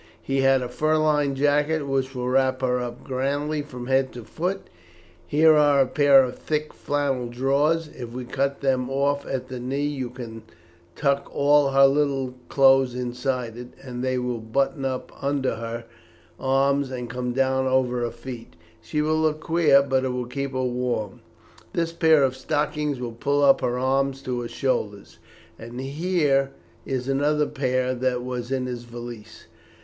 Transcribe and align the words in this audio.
He 0.23 0.41
had 0.41 0.63
a 0.63 0.67
fur 0.67 0.97
lined 0.97 1.37
jacket 1.37 1.85
which 1.87 2.15
will 2.15 2.27
wrap 2.27 2.61
her 2.61 2.79
up 2.79 3.03
grandly 3.03 3.61
from 3.61 3.85
head 3.85 4.11
to 4.13 4.23
foot. 4.23 4.61
Here 5.27 5.53
are 5.55 5.79
a 5.81 5.85
pair 5.85 6.23
of 6.23 6.39
thick 6.39 6.73
flannel 6.73 7.27
drawers. 7.27 7.87
If 7.87 8.09
we 8.11 8.25
cut 8.25 8.61
them 8.61 8.89
off 8.89 9.27
at 9.27 9.47
the 9.47 9.59
knee 9.59 9.85
you 9.85 10.09
can 10.09 10.41
tuck 10.95 11.29
all 11.31 11.69
her 11.69 11.85
little 11.85 12.33
clothes 12.49 12.95
inside 12.95 13.55
it, 13.55 13.73
and 13.79 14.03
they 14.03 14.17
will 14.17 14.39
button 14.39 14.85
up 14.85 15.11
under 15.23 15.57
her 15.57 15.85
arms 16.39 16.89
and 16.89 17.07
come 17.07 17.31
down 17.31 17.67
over 17.67 18.01
her 18.01 18.09
feet. 18.09 18.55
She 18.81 19.03
will 19.03 19.19
look 19.21 19.39
queer, 19.41 19.83
but 19.83 20.03
it 20.03 20.09
will 20.09 20.25
keep 20.25 20.53
her 20.53 20.63
warm. 20.63 21.19
This 21.73 21.93
pair 21.93 22.23
of 22.23 22.35
stockings 22.35 22.99
will 22.99 23.11
pull 23.11 23.43
up 23.43 23.61
her 23.61 23.77
arms 23.77 24.23
to 24.23 24.41
her 24.41 24.47
shoulders, 24.47 25.19
and 25.59 25.79
here 25.79 26.53
is 26.87 27.07
another 27.07 27.45
pair 27.45 27.93
that 27.93 28.23
was 28.23 28.51
in 28.51 28.65
his 28.65 28.85
valise. 28.85 29.45